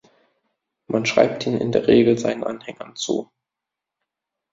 [0.87, 3.31] Man schreibt ihn in der Regel seinen Anhängern zu.